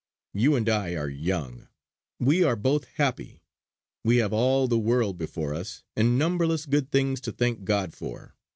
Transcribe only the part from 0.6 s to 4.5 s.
I are young; we are both happy; we have